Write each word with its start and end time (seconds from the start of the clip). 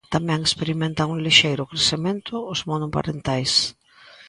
Tamén 0.13 0.39
experimentan 0.41 1.11
un 1.15 1.19
lixeiro 1.27 1.69
crecemento 1.71 2.35
os 2.53 2.59
monoparentais. 2.69 3.53